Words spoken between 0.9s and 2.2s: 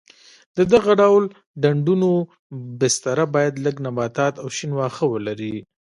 ډول ډنډونو